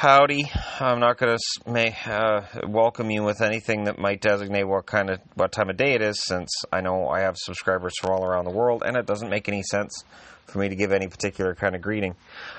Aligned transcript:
Howdy. 0.00 0.50
I'm 0.80 0.98
not 0.98 1.18
going 1.18 1.36
to 1.36 2.10
uh, 2.10 2.42
welcome 2.66 3.10
you 3.10 3.22
with 3.22 3.42
anything 3.42 3.84
that 3.84 3.98
might 3.98 4.22
designate 4.22 4.64
what 4.64 4.86
kind 4.86 5.10
of 5.10 5.20
what 5.34 5.52
time 5.52 5.68
of 5.68 5.76
day 5.76 5.92
it 5.92 6.00
is, 6.00 6.24
since 6.24 6.48
I 6.72 6.80
know 6.80 7.06
I 7.06 7.20
have 7.20 7.36
subscribers 7.36 7.92
from 8.00 8.12
all 8.12 8.24
around 8.24 8.46
the 8.46 8.50
world, 8.50 8.82
and 8.82 8.96
it 8.96 9.04
doesn't 9.04 9.28
make 9.28 9.46
any 9.46 9.62
sense 9.62 10.04
for 10.46 10.58
me 10.58 10.70
to 10.70 10.74
give 10.74 10.92
any 10.92 11.06
particular 11.06 11.54
kind 11.54 11.74
of 11.74 11.82
greeting. 11.82 12.14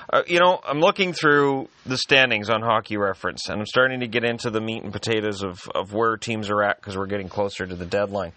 Uh, 0.08 0.22
you 0.28 0.38
know, 0.38 0.60
I'm 0.64 0.78
looking 0.78 1.12
through 1.14 1.68
the 1.84 1.96
standings 1.96 2.48
on 2.48 2.62
Hockey 2.62 2.96
Reference, 2.96 3.48
and 3.48 3.58
I'm 3.58 3.66
starting 3.66 3.98
to 3.98 4.06
get 4.06 4.22
into 4.22 4.48
the 4.48 4.60
meat 4.60 4.84
and 4.84 4.92
potatoes 4.92 5.42
of, 5.42 5.68
of 5.74 5.92
where 5.92 6.16
teams 6.16 6.48
are 6.48 6.62
at 6.62 6.76
because 6.76 6.96
we're 6.96 7.06
getting 7.06 7.28
closer 7.28 7.66
to 7.66 7.74
the 7.74 7.86
deadline. 7.86 8.34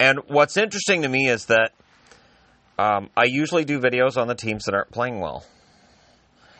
And 0.00 0.20
what's 0.28 0.56
interesting 0.56 1.02
to 1.02 1.08
me 1.10 1.28
is 1.28 1.44
that 1.46 1.72
um, 2.78 3.10
I 3.14 3.24
usually 3.24 3.66
do 3.66 3.78
videos 3.78 4.16
on 4.16 4.26
the 4.26 4.34
teams 4.34 4.64
that 4.64 4.74
aren't 4.74 4.90
playing 4.90 5.20
well 5.20 5.44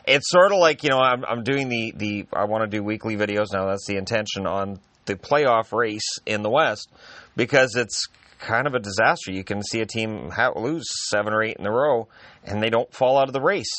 it's 0.07 0.31
sort 0.31 0.53
of 0.53 0.59
like 0.59 0.83
you 0.83 0.91
know 0.91 0.99
I'm, 0.99 1.25
I'm 1.25 1.45
doing 1.45 1.69
the 1.69 1.93
the 1.97 2.27
I 2.33 2.45
want 2.45 2.71
to 2.71 2.77
do 2.77 2.83
weekly 2.83 3.17
videos 3.17 3.53
now. 3.53 3.67
That's 3.67 3.87
the 3.87 3.97
intention 3.97 4.47
on 4.47 4.81
the 5.05 5.17
playoff 5.17 5.73
race 5.73 6.19
in 6.27 6.43
the 6.43 6.51
West 6.51 6.89
because 7.37 7.75
it's 7.77 8.09
kind 8.39 8.67
of 8.67 8.75
a 8.75 8.81
disaster. 8.81 9.33
You 9.33 9.45
can 9.45 9.63
see 9.63 9.81
a 9.81 9.87
team 9.87 10.31
lose 10.57 10.85
seven 11.09 11.33
or 11.33 11.43
eight 11.43 11.57
in 11.59 11.67
a 11.67 11.71
row 11.71 12.09
and 12.45 12.63
they 12.63 12.71
don't 12.71 12.93
fall 12.93 13.19
out 13.19 13.29
of 13.29 13.33
the 13.33 13.41
race. 13.41 13.73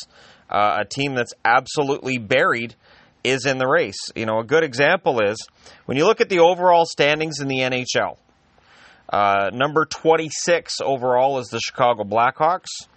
Uh, 0.49 0.79
a 0.81 0.85
team 0.85 1.15
that's 1.15 1.33
absolutely 1.43 2.17
buried 2.17 2.75
is 3.23 3.45
in 3.45 3.57
the 3.57 3.67
race. 3.67 4.11
You 4.15 4.25
know, 4.25 4.39
a 4.39 4.43
good 4.43 4.63
example 4.63 5.21
is 5.21 5.37
when 5.85 5.97
you 5.97 6.05
look 6.05 6.21
at 6.21 6.29
the 6.29 6.39
overall 6.39 6.85
standings 6.85 7.39
in 7.39 7.47
the 7.47 7.59
NHL. 7.59 8.17
Uh, 9.09 9.49
number 9.53 9.85
26 9.85 10.75
overall 10.81 11.39
is 11.39 11.47
the 11.47 11.59
Chicago 11.59 12.03
Blackhawks 12.03 12.87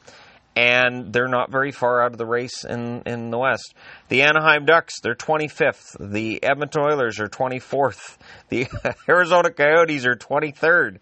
and 0.56 1.12
they're 1.12 1.28
not 1.28 1.52
very 1.52 1.70
far 1.70 2.02
out 2.02 2.12
of 2.12 2.18
the 2.18 2.24
race 2.24 2.64
in, 2.64 3.02
in 3.04 3.30
the 3.30 3.38
West. 3.38 3.74
The 4.08 4.22
Anaheim 4.22 4.64
Ducks, 4.64 5.00
they're 5.02 5.14
25th. 5.14 5.96
The 6.00 6.42
Edmonton 6.42 6.82
Oilers 6.82 7.20
are 7.20 7.28
24th. 7.28 8.16
The 8.48 8.66
Arizona 9.08 9.50
Coyotes 9.50 10.06
are 10.06 10.16
23rd. 10.16 10.98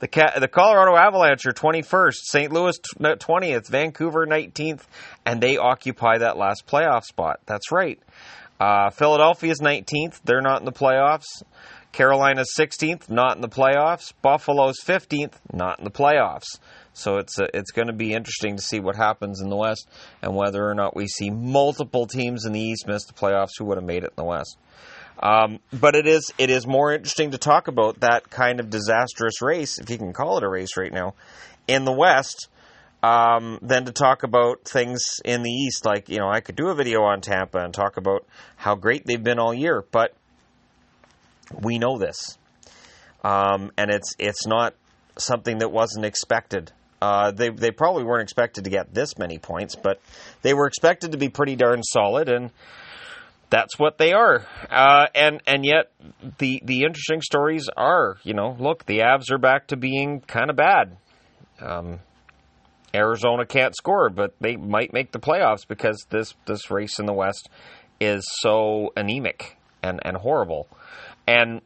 The, 0.00 0.32
the 0.38 0.48
Colorado 0.48 0.94
Avalanche 0.94 1.46
are 1.46 1.52
21st. 1.52 2.14
St. 2.16 2.52
Louis 2.52 2.78
20th. 3.00 3.68
Vancouver 3.68 4.26
19th. 4.26 4.82
And 5.24 5.40
they 5.40 5.56
occupy 5.56 6.18
that 6.18 6.36
last 6.36 6.66
playoff 6.66 7.04
spot. 7.04 7.40
That's 7.46 7.72
right. 7.72 7.98
Uh, 8.60 8.90
Philadelphia 8.90 9.52
is 9.52 9.60
19th. 9.60 10.20
They're 10.24 10.42
not 10.42 10.60
in 10.60 10.66
the 10.66 10.72
playoffs. 10.72 11.42
Carolina's 11.92 12.52
16th, 12.56 13.08
not 13.08 13.36
in 13.36 13.40
the 13.40 13.48
playoffs. 13.48 14.12
Buffalo's 14.20 14.76
15th, 14.84 15.32
not 15.52 15.78
in 15.78 15.84
the 15.84 15.90
playoffs. 15.90 16.58
So 16.98 17.18
it's 17.18 17.38
a, 17.38 17.44
uh, 17.44 17.48
it's 17.54 17.70
going 17.70 17.86
to 17.86 17.92
be 17.92 18.12
interesting 18.12 18.56
to 18.56 18.62
see 18.62 18.80
what 18.80 18.96
happens 18.96 19.40
in 19.40 19.48
the 19.48 19.56
West 19.56 19.88
and 20.20 20.34
whether 20.34 20.68
or 20.68 20.74
not 20.74 20.96
we 20.96 21.06
see 21.06 21.30
multiple 21.30 22.06
teams 22.06 22.44
in 22.44 22.52
the 22.52 22.60
East 22.60 22.86
miss 22.88 23.04
the 23.04 23.12
playoffs 23.12 23.52
who 23.56 23.66
would 23.66 23.78
have 23.78 23.84
made 23.84 24.02
it 24.02 24.12
in 24.16 24.16
the 24.16 24.24
West. 24.24 24.58
Um, 25.20 25.58
but 25.72 25.96
it 25.96 26.06
is 26.06 26.32
it 26.38 26.50
is 26.50 26.66
more 26.66 26.92
interesting 26.92 27.32
to 27.32 27.38
talk 27.38 27.68
about 27.68 28.00
that 28.00 28.30
kind 28.30 28.60
of 28.60 28.70
disastrous 28.70 29.42
race, 29.42 29.78
if 29.78 29.90
you 29.90 29.98
can 29.98 30.12
call 30.12 30.38
it 30.38 30.44
a 30.44 30.48
race 30.48 30.76
right 30.76 30.92
now, 30.92 31.14
in 31.66 31.84
the 31.84 31.92
West, 31.92 32.48
um, 33.02 33.58
than 33.62 33.84
to 33.86 33.92
talk 33.92 34.22
about 34.22 34.64
things 34.64 35.02
in 35.24 35.42
the 35.42 35.50
East. 35.50 35.84
Like 35.84 36.08
you 36.08 36.18
know, 36.18 36.28
I 36.28 36.40
could 36.40 36.54
do 36.54 36.68
a 36.68 36.74
video 36.74 37.02
on 37.02 37.20
Tampa 37.20 37.58
and 37.58 37.74
talk 37.74 37.96
about 37.96 38.26
how 38.56 38.76
great 38.76 39.06
they've 39.06 39.22
been 39.22 39.40
all 39.40 39.52
year, 39.52 39.84
but 39.90 40.14
we 41.52 41.78
know 41.78 41.98
this, 41.98 42.38
um, 43.24 43.72
and 43.76 43.90
it's 43.90 44.14
it's 44.20 44.46
not 44.46 44.74
something 45.16 45.58
that 45.58 45.72
wasn't 45.72 46.04
expected. 46.04 46.70
Uh, 47.00 47.30
they 47.30 47.50
they 47.50 47.70
probably 47.70 48.04
weren't 48.04 48.22
expected 48.22 48.64
to 48.64 48.70
get 48.70 48.92
this 48.92 49.18
many 49.18 49.38
points, 49.38 49.76
but 49.76 50.00
they 50.42 50.54
were 50.54 50.66
expected 50.66 51.12
to 51.12 51.18
be 51.18 51.28
pretty 51.28 51.54
darn 51.54 51.82
solid, 51.82 52.28
and 52.28 52.50
that's 53.50 53.78
what 53.78 53.98
they 53.98 54.12
are. 54.12 54.46
Uh, 54.68 55.06
and 55.14 55.40
and 55.46 55.64
yet 55.64 55.92
the 56.38 56.60
the 56.64 56.82
interesting 56.82 57.22
stories 57.22 57.68
are, 57.76 58.16
you 58.24 58.34
know, 58.34 58.56
look, 58.58 58.84
the 58.86 58.98
Avs 58.98 59.30
are 59.30 59.38
back 59.38 59.68
to 59.68 59.76
being 59.76 60.20
kind 60.22 60.50
of 60.50 60.56
bad. 60.56 60.96
Um, 61.60 62.00
Arizona 62.94 63.46
can't 63.46 63.76
score, 63.76 64.10
but 64.10 64.34
they 64.40 64.56
might 64.56 64.92
make 64.92 65.12
the 65.12 65.20
playoffs 65.20 65.66
because 65.66 66.06
this 66.10 66.34
this 66.46 66.70
race 66.70 66.98
in 66.98 67.06
the 67.06 67.12
West 67.12 67.48
is 68.00 68.24
so 68.40 68.92
anemic 68.96 69.56
and 69.82 70.00
and 70.04 70.16
horrible, 70.16 70.68
and 71.26 71.60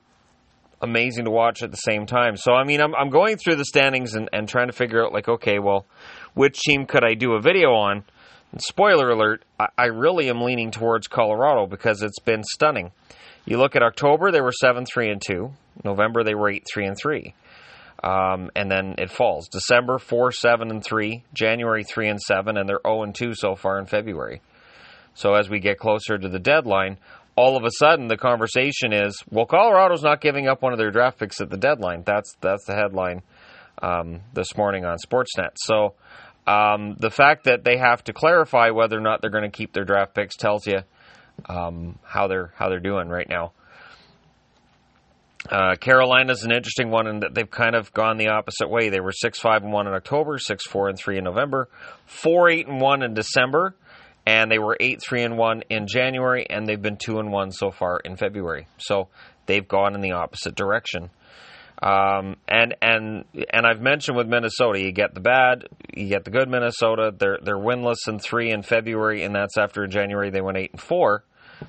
amazing 0.82 1.24
to 1.24 1.30
watch 1.30 1.62
at 1.62 1.70
the 1.70 1.76
same 1.76 2.06
time. 2.06 2.36
So, 2.36 2.52
I 2.52 2.64
mean, 2.64 2.80
I'm, 2.80 2.94
I'm 2.94 3.10
going 3.10 3.36
through 3.36 3.56
the 3.56 3.64
standings 3.64 4.14
and, 4.14 4.28
and 4.32 4.48
trying 4.48 4.66
to 4.66 4.72
figure 4.72 5.04
out, 5.04 5.12
like, 5.12 5.28
okay, 5.28 5.58
well, 5.58 5.86
which 6.34 6.58
team 6.60 6.86
could 6.86 7.04
I 7.04 7.14
do 7.14 7.34
a 7.34 7.40
video 7.40 7.70
on? 7.70 8.04
And 8.50 8.60
spoiler 8.60 9.10
alert, 9.10 9.44
I, 9.58 9.68
I 9.78 9.86
really 9.86 10.28
am 10.28 10.42
leaning 10.42 10.70
towards 10.70 11.08
Colorado 11.08 11.66
because 11.66 12.02
it's 12.02 12.18
been 12.18 12.42
stunning. 12.44 12.90
You 13.44 13.58
look 13.58 13.74
at 13.76 13.82
October, 13.82 14.30
they 14.30 14.40
were 14.40 14.52
7 14.52 14.84
3 14.84 15.10
and 15.10 15.22
2. 15.24 15.50
November, 15.84 16.22
they 16.22 16.34
were 16.34 16.50
8 16.50 16.66
3 16.72 16.86
and 16.86 16.96
3. 16.96 17.34
Um, 18.04 18.50
and 18.56 18.70
then 18.70 18.96
it 18.98 19.10
falls. 19.10 19.48
December 19.48 19.98
4 19.98 20.32
7 20.32 20.70
and 20.70 20.84
3. 20.84 21.24
January 21.32 21.84
3 21.84 22.08
and 22.08 22.20
7. 22.20 22.56
And 22.56 22.68
they're 22.68 22.80
0 22.86 23.04
and 23.04 23.14
2 23.14 23.34
so 23.34 23.54
far 23.54 23.78
in 23.78 23.86
February. 23.86 24.42
So 25.14 25.34
as 25.34 25.48
we 25.48 25.60
get 25.60 25.78
closer 25.78 26.18
to 26.18 26.28
the 26.28 26.38
deadline, 26.38 26.98
all 27.36 27.56
of 27.56 27.64
a 27.64 27.70
sudden 27.78 28.08
the 28.08 28.16
conversation 28.16 28.92
is, 28.92 29.22
well, 29.30 29.46
Colorado's 29.46 30.02
not 30.02 30.20
giving 30.20 30.48
up 30.48 30.62
one 30.62 30.72
of 30.72 30.78
their 30.78 30.90
draft 30.90 31.18
picks 31.18 31.40
at 31.40 31.50
the 31.50 31.56
deadline. 31.56 32.02
That's 32.04 32.36
that's 32.40 32.64
the 32.66 32.74
headline 32.74 33.22
um, 33.82 34.20
this 34.34 34.56
morning 34.56 34.84
on 34.84 34.98
Sportsnet. 34.98 35.52
So 35.56 35.94
um, 36.46 36.96
the 36.98 37.10
fact 37.10 37.44
that 37.44 37.64
they 37.64 37.78
have 37.78 38.04
to 38.04 38.12
clarify 38.12 38.70
whether 38.70 38.96
or 38.96 39.00
not 39.00 39.20
they're 39.20 39.30
going 39.30 39.50
to 39.50 39.56
keep 39.56 39.72
their 39.72 39.84
draft 39.84 40.14
picks 40.14 40.36
tells 40.36 40.66
you 40.66 40.80
um, 41.48 41.98
how 42.04 42.28
they're 42.28 42.52
how 42.56 42.68
they're 42.68 42.80
doing 42.80 43.08
right 43.08 43.28
now. 43.28 43.52
Uh, 45.50 45.74
Carolina's 45.74 46.44
an 46.44 46.52
interesting 46.52 46.90
one 46.90 47.08
in 47.08 47.20
that 47.20 47.34
they've 47.34 47.50
kind 47.50 47.74
of 47.74 47.92
gone 47.92 48.16
the 48.16 48.28
opposite 48.28 48.68
way. 48.68 48.90
They 48.90 49.00
were 49.00 49.10
six 49.10 49.40
five 49.40 49.62
and 49.62 49.72
one 49.72 49.88
in 49.88 49.94
October, 49.94 50.38
six 50.38 50.64
four 50.66 50.88
and 50.88 50.98
three 50.98 51.18
in 51.18 51.24
November, 51.24 51.68
four 52.06 52.48
eight 52.48 52.68
and 52.68 52.80
one 52.80 53.02
in 53.02 53.14
December 53.14 53.74
and 54.26 54.50
they 54.50 54.58
were 54.58 54.76
eight 54.80 55.00
three 55.06 55.22
and 55.22 55.36
one 55.36 55.62
in 55.68 55.86
January, 55.86 56.46
and 56.48 56.66
they've 56.66 56.80
been 56.80 56.96
two 56.96 57.18
and 57.18 57.32
one 57.32 57.50
so 57.50 57.70
far 57.70 57.98
in 57.98 58.16
February. 58.16 58.66
So 58.78 59.08
they've 59.46 59.66
gone 59.66 59.94
in 59.94 60.00
the 60.00 60.12
opposite 60.12 60.54
direction. 60.54 61.10
Um, 61.82 62.36
and 62.46 62.76
and 62.80 63.24
and 63.50 63.66
I've 63.66 63.80
mentioned 63.80 64.16
with 64.16 64.28
Minnesota, 64.28 64.80
you 64.80 64.92
get 64.92 65.14
the 65.14 65.20
bad, 65.20 65.66
you 65.92 66.08
get 66.08 66.24
the 66.24 66.30
good. 66.30 66.48
Minnesota, 66.48 67.12
they're 67.16 67.38
they're 67.42 67.58
winless 67.58 68.06
in 68.06 68.20
three 68.20 68.52
in 68.52 68.62
February, 68.62 69.24
and 69.24 69.34
that's 69.34 69.58
after 69.58 69.86
January 69.88 70.30
they 70.30 70.40
went 70.40 70.58
eight 70.58 70.70
and 70.70 70.80
four, 70.80 71.24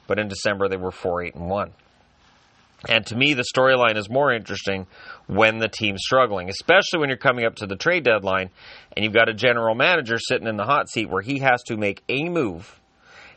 but 0.05 0.19
in 0.19 0.27
December 0.27 0.67
they 0.67 0.77
were 0.77 0.91
four 0.91 1.23
eight 1.23 1.33
and 1.33 1.49
one. 1.49 1.71
And 2.89 3.05
to 3.07 3.15
me, 3.15 3.33
the 3.33 3.45
storyline 3.55 3.97
is 3.97 4.09
more 4.09 4.33
interesting 4.33 4.87
when 5.27 5.59
the 5.59 5.69
team's 5.69 6.01
struggling, 6.03 6.49
especially 6.49 6.99
when 6.99 7.09
you're 7.09 7.17
coming 7.17 7.45
up 7.45 7.55
to 7.55 7.65
the 7.65 7.77
trade 7.77 8.03
deadline 8.03 8.49
and 8.95 9.05
you've 9.05 9.13
got 9.13 9.29
a 9.29 9.33
general 9.33 9.73
manager 9.73 10.17
sitting 10.19 10.47
in 10.47 10.57
the 10.57 10.65
hot 10.65 10.89
seat 10.89 11.09
where 11.09 11.21
he 11.21 11.39
has 11.39 11.63
to 11.63 11.77
make 11.77 12.03
a 12.09 12.27
move. 12.27 12.79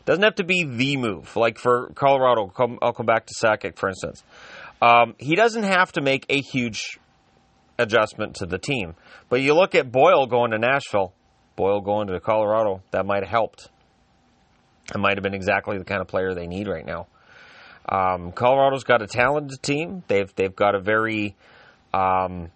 It 0.01 0.07
doesn't 0.07 0.25
have 0.25 0.37
to 0.37 0.45
be 0.45 0.65
the 0.65 0.97
move. 0.97 1.37
Like 1.37 1.59
for 1.59 1.91
Colorado, 1.95 2.53
I'll 2.83 2.93
come 2.93 3.07
back 3.07 3.27
to 3.27 3.35
Sakic, 3.35 3.77
for 3.77 3.89
instance. 3.89 4.25
Um, 4.83 5.15
he 5.19 5.37
doesn't 5.37 5.63
have 5.63 5.93
to 5.93 6.01
make 6.01 6.27
a 6.29 6.41
huge 6.41 6.99
adjustment 7.79 8.37
to 8.37 8.47
the 8.47 8.59
team. 8.59 8.95
But 9.29 9.43
you 9.43 9.55
look 9.55 9.75
at 9.75 9.93
Boyle 9.93 10.27
going 10.27 10.51
to 10.51 10.59
Nashville, 10.59 11.13
Boyle 11.57 11.81
going 11.81 12.09
to 12.09 12.19
Colorado, 12.21 12.83
that 12.91 13.07
might 13.07 13.23
have 13.23 13.31
helped. 13.31 13.69
It 14.95 14.99
might 14.99 15.17
have 15.17 15.23
been 15.23 15.35
exactly 15.35 15.79
the 15.79 15.85
kind 15.85 16.01
of 16.01 16.09
player 16.09 16.35
they 16.35 16.47
need 16.47 16.69
right 16.69 16.87
now. 16.87 17.07
Um, 17.89 18.33
Colorado's 18.33 18.85
got 18.85 19.03
a 19.03 19.07
talented 19.07 19.63
team. 19.63 20.03
They've 20.09 20.33
they've 20.35 20.55
got 20.55 20.75
a 20.75 20.81
very 20.81 21.37
um, 21.95 22.51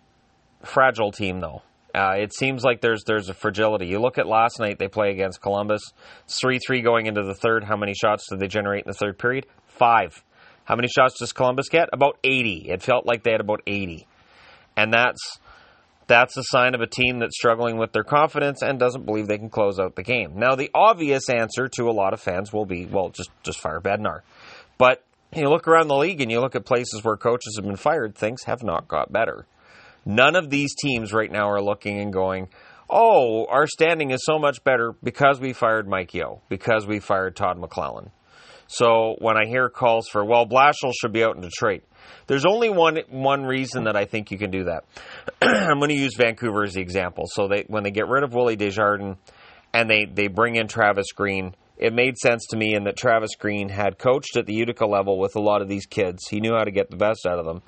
fragile 0.65 1.13
team 1.13 1.41
though. 1.41 1.63
Uh, 1.95 2.15
it 2.19 2.33
seems 2.33 2.63
like 2.63 2.81
there's 2.81 3.05
there's 3.05 3.29
a 3.29 3.35
fragility. 3.35 3.87
You 3.87 4.01
look 4.01 4.19
at 4.19 4.27
last 4.27 4.61
night; 4.61 4.79
they 4.79 4.89
play 4.89 5.11
against 5.11 5.41
Columbus. 5.41 5.83
three 6.29 6.59
three 6.59 6.83
going 6.83 7.07
into 7.07 7.23
the 7.23 7.35
third. 7.35 7.65
How 7.65 7.77
many 7.77 7.95
shots 7.95 8.27
did 8.29 8.41
they 8.41 8.49
generate 8.49 8.85
in 8.85 8.91
the 8.91 8.97
third 8.97 9.19
period? 9.19 9.47
Five. 9.67 10.23
How 10.65 10.77
many 10.77 10.89
shots 10.89 11.19
does 11.19 11.33
Columbus 11.33 11.69
get? 11.69 11.89
About 11.93 12.19
eighty. 12.23 12.67
It 12.69 12.83
felt 12.83 13.07
like 13.07 13.25
they 13.25 13.33
had 13.33 13.41
about 13.41 13.63
eighty, 13.67 14.07
and 14.77 14.93
that's 14.93 15.41
that's 16.07 16.37
a 16.37 16.43
sign 16.45 16.75
of 16.75 16.81
a 16.81 16.87
team 16.87 17.21
that's 17.21 17.37
struggling 17.37 17.77
with 17.77 17.93
their 17.93 18.05
confidence 18.05 18.63
and 18.63 18.79
doesn't 18.79 19.07
believe 19.07 19.29
they 19.29 19.39
can 19.39 19.51
close 19.51 19.79
out 19.79 19.95
the 19.95 20.03
game. 20.03 20.33
Now, 20.37 20.57
the 20.57 20.71
obvious 20.75 21.29
answer 21.29 21.69
to 21.77 21.89
a 21.89 21.93
lot 21.93 22.13
of 22.13 22.21
fans 22.21 22.53
will 22.53 22.67
be, 22.67 22.85
well, 22.87 23.11
just 23.11 23.31
just 23.43 23.61
fire 23.61 23.81
Bednar. 23.81 24.21
But 24.79 25.05
you 25.35 25.49
look 25.49 25.69
around 25.69 25.89
the 25.89 25.97
league 25.97 26.21
and 26.21 26.31
you 26.31 26.41
look 26.41 26.57
at 26.57 26.65
places 26.65 27.03
where 27.03 27.17
coaches 27.17 27.57
have 27.57 27.65
been 27.65 27.77
fired, 27.77 28.15
things 28.15 28.45
have 28.45 28.63
not 28.63 28.89
got 28.89 29.13
better. 29.13 29.47
None 30.05 30.37
of 30.37 30.51
these 30.51 30.75
teams 30.75 31.13
right 31.13 31.31
now 31.31 31.49
are 31.51 31.63
looking 31.63 32.01
and 32.01 32.13
going, 32.13 32.49
oh, 32.89 33.47
our 33.47 33.67
standing 33.67 34.11
is 34.11 34.21
so 34.25 34.39
much 34.39 34.65
better 34.65 34.95
because 35.03 35.39
we 35.41 35.53
fired 35.53 35.89
Mike 35.89 36.13
Yeo, 36.15 36.41
because 36.49 36.87
we 36.87 36.99
fired 36.99 37.37
Todd 37.37 37.59
McLellan. 37.59 38.11
So 38.67 39.17
when 39.19 39.37
I 39.37 39.47
hear 39.47 39.69
calls 39.69 40.09
for, 40.09 40.25
well, 40.25 40.47
Blashill 40.47 40.93
should 41.01 41.13
be 41.13 41.25
out 41.25 41.37
in 41.37 41.43
Detroit, 41.43 41.83
there's 42.27 42.47
only 42.47 42.71
one 42.71 42.99
one 43.09 43.45
reason 43.45 43.85
that 43.85 43.97
I 43.97 44.05
think 44.05 44.31
you 44.31 44.39
can 44.39 44.51
do 44.51 44.65
that. 44.65 44.85
I'm 45.43 45.79
going 45.79 45.91
to 45.91 45.97
use 45.97 46.15
Vancouver 46.17 46.63
as 46.63 46.75
the 46.75 46.81
example. 46.81 47.25
So 47.27 47.49
they 47.49 47.65
when 47.67 47.83
they 47.83 47.91
get 47.91 48.09
rid 48.09 48.23
of 48.23 48.33
Willie 48.33 48.57
Desjardins 48.57 49.17
and 49.73 49.91
they, 49.91 50.05
they 50.05 50.29
bring 50.29 50.57
in 50.57 50.69
Travis 50.69 51.13
Green, 51.13 51.55
it 51.81 51.95
made 51.95 52.19
sense 52.19 52.47
to 52.51 52.59
me 52.59 52.75
in 52.75 52.85
that 52.85 52.97
Travis 52.97 53.35
Green 53.37 53.71
had 53.71 53.99
coached 53.99 54.37
at 54.37 54.45
the 54.45 54.53
Utica 54.53 54.85
level 54.85 55.19
with 55.19 55.35
a 55.35 55.41
lot 55.41 55.63
of 55.63 55.69
these 55.69 55.87
kids. 55.87 56.29
He 56.29 56.39
knew 56.39 56.53
how 56.53 56.65
to 56.65 56.71
get 56.71 56.91
the 56.91 56.97
best 56.97 57.27
out 57.27 57.39
of 57.39 57.47
them. 57.47 57.63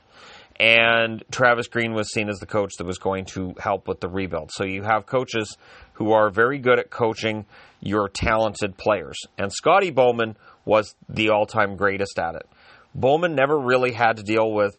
And 0.60 1.24
Travis 1.30 1.66
Green 1.66 1.94
was 1.94 2.12
seen 2.12 2.28
as 2.28 2.38
the 2.38 2.46
coach 2.46 2.74
that 2.76 2.86
was 2.86 2.98
going 2.98 3.24
to 3.26 3.54
help 3.58 3.88
with 3.88 4.00
the 4.00 4.10
rebuild. 4.10 4.50
So 4.52 4.64
you 4.64 4.82
have 4.82 5.06
coaches 5.06 5.56
who 5.94 6.12
are 6.12 6.30
very 6.30 6.58
good 6.58 6.78
at 6.78 6.90
coaching 6.90 7.46
your 7.80 8.10
talented 8.10 8.76
players. 8.76 9.18
And 9.38 9.50
Scotty 9.50 9.90
Bowman 9.90 10.36
was 10.66 10.94
the 11.08 11.30
all 11.30 11.46
time 11.46 11.76
greatest 11.76 12.18
at 12.18 12.34
it. 12.34 12.46
Bowman 12.94 13.34
never 13.34 13.58
really 13.58 13.92
had 13.92 14.18
to 14.18 14.22
deal 14.22 14.52
with 14.52 14.76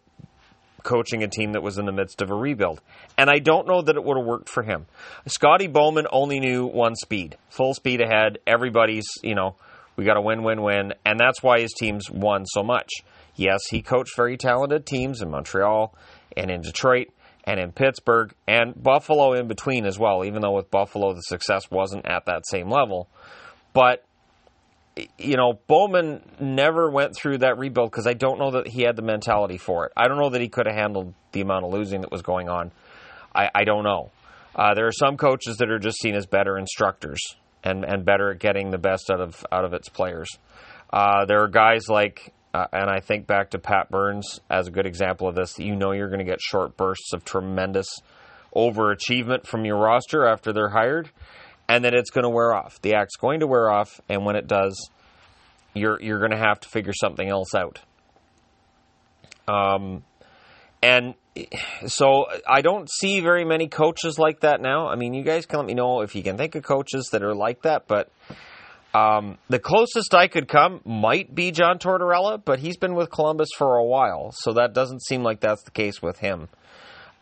coaching 0.84 1.24
a 1.24 1.28
team 1.28 1.52
that 1.52 1.62
was 1.62 1.78
in 1.78 1.86
the 1.86 1.92
midst 1.92 2.22
of 2.22 2.30
a 2.30 2.34
rebuild. 2.34 2.80
And 3.18 3.28
I 3.28 3.40
don't 3.40 3.66
know 3.66 3.82
that 3.82 3.96
it 3.96 4.04
would 4.04 4.16
have 4.16 4.26
worked 4.26 4.48
for 4.48 4.62
him. 4.62 4.86
Scotty 5.26 5.66
Bowman 5.66 6.06
only 6.12 6.38
knew 6.38 6.66
one 6.66 6.94
speed 6.94 7.36
full 7.48 7.74
speed 7.74 8.00
ahead. 8.00 8.38
Everybody's, 8.46 9.06
you 9.22 9.34
know, 9.34 9.56
we 9.96 10.04
got 10.04 10.14
to 10.14 10.20
win, 10.20 10.42
win, 10.42 10.62
win. 10.62 10.94
And 11.04 11.18
that's 11.18 11.42
why 11.42 11.60
his 11.60 11.72
teams 11.72 12.10
won 12.10 12.46
so 12.46 12.62
much. 12.62 12.90
Yes, 13.36 13.60
he 13.70 13.82
coached 13.82 14.16
very 14.16 14.36
talented 14.36 14.86
teams 14.86 15.20
in 15.20 15.30
Montreal 15.30 15.94
and 16.36 16.50
in 16.50 16.60
Detroit 16.60 17.08
and 17.44 17.60
in 17.60 17.72
Pittsburgh 17.72 18.34
and 18.46 18.80
Buffalo 18.80 19.32
in 19.34 19.48
between 19.48 19.86
as 19.86 19.98
well, 19.98 20.24
even 20.24 20.42
though 20.42 20.52
with 20.52 20.70
Buffalo 20.70 21.14
the 21.14 21.20
success 21.20 21.70
wasn't 21.70 22.06
at 22.06 22.26
that 22.26 22.46
same 22.46 22.70
level. 22.70 23.08
But 23.72 24.04
you 25.18 25.36
know, 25.36 25.58
Bowman 25.66 26.22
never 26.40 26.90
went 26.90 27.16
through 27.16 27.38
that 27.38 27.58
rebuild 27.58 27.90
because 27.90 28.06
I 28.06 28.14
don't 28.14 28.38
know 28.38 28.52
that 28.52 28.68
he 28.68 28.82
had 28.82 28.96
the 28.96 29.02
mentality 29.02 29.58
for 29.58 29.86
it. 29.86 29.92
I 29.96 30.06
don't 30.08 30.18
know 30.18 30.30
that 30.30 30.40
he 30.40 30.48
could 30.48 30.66
have 30.66 30.76
handled 30.76 31.14
the 31.32 31.40
amount 31.40 31.64
of 31.64 31.72
losing 31.72 32.02
that 32.02 32.12
was 32.12 32.22
going 32.22 32.48
on. 32.48 32.70
I, 33.34 33.50
I 33.54 33.64
don't 33.64 33.84
know. 33.84 34.10
Uh, 34.54 34.74
there 34.74 34.86
are 34.86 34.92
some 34.92 35.16
coaches 35.16 35.56
that 35.56 35.68
are 35.68 35.80
just 35.80 36.00
seen 36.00 36.14
as 36.14 36.26
better 36.26 36.56
instructors 36.56 37.18
and, 37.64 37.84
and 37.84 38.04
better 38.04 38.30
at 38.30 38.38
getting 38.38 38.70
the 38.70 38.78
best 38.78 39.10
out 39.10 39.20
of 39.20 39.44
out 39.50 39.64
of 39.64 39.72
its 39.72 39.88
players. 39.88 40.28
Uh, 40.92 41.24
there 41.24 41.42
are 41.42 41.48
guys 41.48 41.88
like, 41.88 42.32
uh, 42.52 42.66
and 42.72 42.88
I 42.88 43.00
think 43.00 43.26
back 43.26 43.50
to 43.50 43.58
Pat 43.58 43.90
Burns 43.90 44.38
as 44.48 44.68
a 44.68 44.70
good 44.70 44.86
example 44.86 45.26
of 45.26 45.34
this. 45.34 45.54
That 45.54 45.64
you 45.64 45.74
know 45.74 45.90
you're 45.90 46.08
going 46.08 46.20
to 46.20 46.24
get 46.24 46.40
short 46.40 46.76
bursts 46.76 47.12
of 47.12 47.24
tremendous 47.24 47.88
overachievement 48.54 49.46
from 49.46 49.64
your 49.64 49.78
roster 49.78 50.24
after 50.24 50.52
they're 50.52 50.68
hired, 50.68 51.10
and 51.68 51.84
then 51.84 51.94
it's 51.94 52.10
going 52.10 52.24
to 52.24 52.30
wear 52.30 52.54
off. 52.54 52.80
The 52.82 52.94
act's 52.94 53.16
going 53.16 53.40
to 53.40 53.46
wear 53.46 53.70
off, 53.70 54.00
and 54.08 54.24
when 54.24 54.36
it 54.36 54.46
does, 54.46 54.90
you're 55.74 56.00
you're 56.00 56.18
going 56.18 56.30
to 56.30 56.38
have 56.38 56.60
to 56.60 56.68
figure 56.68 56.92
something 56.92 57.28
else 57.28 57.54
out. 57.54 57.80
Um, 59.46 60.04
and 60.82 61.14
so 61.86 62.26
I 62.48 62.60
don't 62.60 62.88
see 62.90 63.20
very 63.20 63.44
many 63.44 63.68
coaches 63.68 64.18
like 64.18 64.40
that 64.40 64.60
now. 64.60 64.88
I 64.88 64.96
mean, 64.96 65.14
you 65.14 65.22
guys 65.22 65.46
can 65.46 65.58
let 65.58 65.66
me 65.66 65.74
know 65.74 66.02
if 66.02 66.14
you 66.14 66.22
can 66.22 66.36
think 66.36 66.54
of 66.54 66.62
coaches 66.62 67.08
that 67.12 67.22
are 67.22 67.34
like 67.34 67.62
that, 67.62 67.86
but. 67.86 68.10
Um, 68.96 69.38
the 69.48 69.58
closest 69.58 70.14
I 70.14 70.28
could 70.28 70.46
come 70.46 70.80
might 70.84 71.34
be 71.34 71.50
John 71.50 71.80
Tortorella, 71.80 72.40
but 72.44 72.60
he's 72.60 72.76
been 72.76 72.94
with 72.94 73.10
Columbus 73.10 73.48
for 73.58 73.74
a 73.74 73.82
while, 73.84 74.30
so 74.30 74.52
that 74.52 74.72
doesn't 74.72 75.02
seem 75.02 75.24
like 75.24 75.40
that's 75.40 75.64
the 75.64 75.72
case 75.72 76.00
with 76.00 76.20
him. 76.20 76.46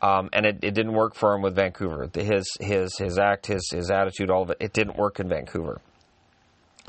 Um, 0.03 0.31
and 0.33 0.45
it, 0.45 0.59
it, 0.63 0.75
didn't 0.75 0.95
work 0.95 1.15
for 1.15 1.33
him 1.33 1.43
with 1.43 1.55
Vancouver. 1.55 2.11
His 2.13 2.45
his 2.59 2.99
his 2.99 3.19
act, 3.19 3.47
his 3.47 3.71
his 3.73 3.89
attitude, 3.89 4.31
all 4.31 4.43
of 4.43 4.51
it, 4.51 4.57
it 4.59 4.73
didn't 4.73 4.97
work 4.97 5.21
in 5.21 5.29
Vancouver. 5.29 5.81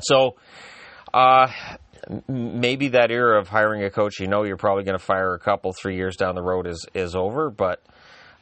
So, 0.00 0.34
uh, 1.12 1.46
maybe 2.28 2.88
that 2.88 3.12
era 3.12 3.40
of 3.40 3.46
hiring 3.46 3.84
a 3.84 3.90
coach, 3.90 4.18
you 4.18 4.26
know, 4.26 4.42
you're 4.42 4.56
probably 4.56 4.82
going 4.82 4.98
to 4.98 5.04
fire 5.04 5.32
a 5.32 5.38
couple 5.38 5.72
three 5.72 5.94
years 5.94 6.16
down 6.16 6.34
the 6.34 6.42
road 6.42 6.66
is 6.66 6.86
is 6.92 7.14
over. 7.14 7.50
But 7.50 7.80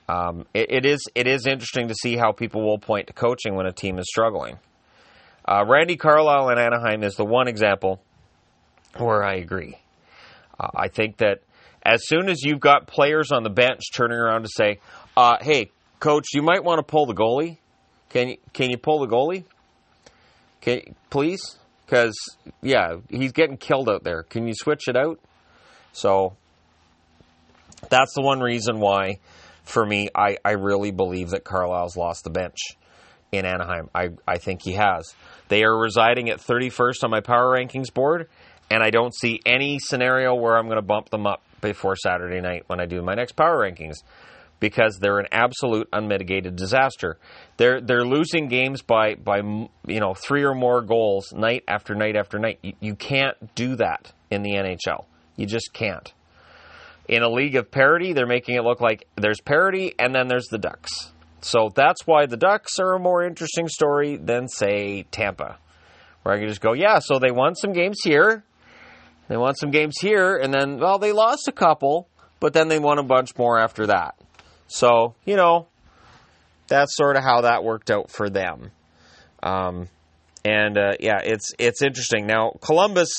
um, 0.08 0.46
it, 0.54 0.72
it 0.72 0.86
is 0.86 1.00
it 1.14 1.26
is 1.26 1.46
interesting 1.46 1.88
to 1.88 1.94
see 1.94 2.16
how 2.16 2.32
people 2.32 2.64
will 2.64 2.78
point 2.78 3.08
to 3.08 3.12
coaching 3.12 3.54
when 3.54 3.66
a 3.66 3.72
team 3.72 3.98
is 3.98 4.06
struggling. 4.08 4.58
Uh, 5.46 5.64
Randy 5.68 5.96
Carlyle 5.96 6.48
in 6.48 6.58
Anaheim 6.58 7.02
is 7.02 7.14
the 7.16 7.24
one 7.24 7.48
example 7.48 8.02
where 8.96 9.22
I 9.22 9.34
agree. 9.34 9.76
Uh, 10.58 10.68
I 10.74 10.88
think 10.88 11.18
that 11.18 11.40
as 11.84 12.06
soon 12.06 12.28
as 12.28 12.42
you've 12.42 12.60
got 12.60 12.86
players 12.86 13.32
on 13.32 13.42
the 13.42 13.50
bench 13.50 13.80
turning 13.94 14.18
around 14.18 14.42
to 14.42 14.48
say, 14.48 14.78
uh, 15.16 15.36
"Hey, 15.40 15.70
coach, 16.00 16.28
you 16.34 16.42
might 16.42 16.64
want 16.64 16.78
to 16.78 16.82
pull 16.82 17.06
the 17.06 17.14
goalie. 17.14 17.58
Can 18.10 18.28
you 18.28 18.36
can 18.52 18.70
you 18.70 18.78
pull 18.78 19.00
the 19.00 19.08
goalie? 19.08 19.44
Can 20.60 20.94
please? 21.10 21.58
Because 21.84 22.16
yeah, 22.62 22.96
he's 23.10 23.32
getting 23.32 23.56
killed 23.56 23.88
out 23.88 24.04
there. 24.04 24.22
Can 24.22 24.46
you 24.46 24.54
switch 24.54 24.88
it 24.88 24.96
out?" 24.96 25.18
So 25.92 26.36
that's 27.88 28.14
the 28.14 28.22
one 28.22 28.40
reason 28.40 28.80
why, 28.80 29.18
for 29.64 29.84
me, 29.84 30.08
I, 30.14 30.38
I 30.44 30.52
really 30.52 30.90
believe 30.90 31.30
that 31.30 31.44
Carlyle's 31.44 31.96
lost 31.96 32.24
the 32.24 32.30
bench 32.30 32.58
in 33.30 33.44
Anaheim. 33.44 33.88
I, 33.94 34.10
I 34.26 34.38
think 34.38 34.60
he 34.62 34.72
has. 34.72 35.14
They 35.48 35.64
are 35.64 35.76
residing 35.76 36.30
at 36.30 36.38
31st 36.38 37.04
on 37.04 37.10
my 37.10 37.20
power 37.20 37.56
rankings 37.56 37.92
board, 37.92 38.28
and 38.70 38.82
I 38.82 38.90
don't 38.90 39.14
see 39.14 39.40
any 39.44 39.78
scenario 39.78 40.34
where 40.34 40.56
I'm 40.56 40.66
going 40.66 40.76
to 40.76 40.82
bump 40.82 41.10
them 41.10 41.26
up 41.26 41.42
before 41.62 41.96
Saturday 41.96 42.42
night 42.42 42.64
when 42.66 42.80
I 42.80 42.86
do 42.86 43.00
my 43.00 43.14
next 43.14 43.32
power 43.32 43.58
rankings 43.58 43.96
because 44.62 44.98
they're 45.00 45.18
an 45.18 45.26
absolute 45.32 45.88
unmitigated 45.92 46.54
disaster. 46.54 47.18
They're 47.56 47.80
they're 47.80 48.04
losing 48.04 48.46
games 48.48 48.80
by 48.80 49.16
by 49.16 49.38
you 49.38 50.00
know 50.00 50.14
three 50.14 50.44
or 50.44 50.54
more 50.54 50.82
goals 50.82 51.32
night 51.32 51.64
after 51.66 51.96
night 51.96 52.14
after 52.14 52.38
night. 52.38 52.60
You, 52.62 52.74
you 52.80 52.94
can't 52.94 53.54
do 53.56 53.74
that 53.76 54.12
in 54.30 54.42
the 54.42 54.50
NHL. 54.50 55.06
You 55.36 55.46
just 55.46 55.72
can't. 55.72 56.12
In 57.08 57.24
a 57.24 57.28
league 57.28 57.56
of 57.56 57.72
parity, 57.72 58.12
they're 58.12 58.26
making 58.26 58.54
it 58.54 58.62
look 58.62 58.80
like 58.80 59.08
there's 59.16 59.40
parity 59.40 59.94
and 59.98 60.14
then 60.14 60.28
there's 60.28 60.46
the 60.46 60.58
Ducks. 60.58 61.12
So 61.40 61.70
that's 61.74 62.06
why 62.06 62.26
the 62.26 62.36
Ducks 62.36 62.78
are 62.78 62.94
a 62.94 63.00
more 63.00 63.24
interesting 63.24 63.66
story 63.66 64.16
than 64.16 64.46
say 64.46 65.02
Tampa, 65.10 65.58
where 66.22 66.36
I 66.36 66.38
can 66.38 66.46
just 66.46 66.60
go, 66.60 66.72
yeah. 66.72 67.00
So 67.00 67.18
they 67.18 67.32
won 67.32 67.56
some 67.56 67.72
games 67.72 67.98
here, 68.04 68.44
they 69.28 69.36
won 69.36 69.54
some 69.54 69.70
games 69.70 69.94
here, 70.00 70.36
and 70.36 70.52
then, 70.52 70.78
well, 70.78 70.98
they 70.98 71.12
lost 71.12 71.48
a 71.48 71.52
couple, 71.52 72.08
but 72.40 72.52
then 72.52 72.68
they 72.68 72.78
won 72.78 72.98
a 72.98 73.02
bunch 73.02 73.36
more 73.36 73.58
after 73.58 73.86
that. 73.86 74.14
So, 74.66 75.14
you 75.24 75.36
know, 75.36 75.68
that's 76.68 76.96
sort 76.96 77.16
of 77.16 77.22
how 77.22 77.42
that 77.42 77.64
worked 77.64 77.90
out 77.90 78.10
for 78.10 78.28
them. 78.30 78.70
Um, 79.42 79.88
and 80.44 80.76
uh, 80.76 80.92
yeah, 80.98 81.20
it's 81.22 81.52
it's 81.58 81.82
interesting. 81.82 82.26
Now, 82.26 82.52
Columbus, 82.60 83.10